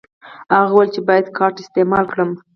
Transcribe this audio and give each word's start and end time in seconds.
هغه 0.55 0.71
وویل 0.71 0.89
چې 0.95 1.01
باید 1.09 1.35
کارت 1.37 1.55
استعمال 1.61 2.05
کړم. 2.11 2.29